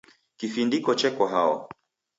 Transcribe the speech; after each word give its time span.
Kifindiko 0.37 0.95
cheko 0.99 1.25
hao? 1.33 1.69